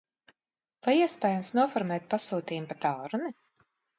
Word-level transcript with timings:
Vai 0.85 0.93
iespējams 1.01 1.51
noformēt 1.59 2.09
pasūtījumu 2.13 2.71
pa 2.73 2.79
tālruni? 2.87 3.33